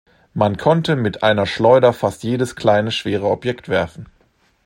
[0.33, 4.07] Man konnte mit einer Schleuder fast jedes kleine, schwere Objekt werfen.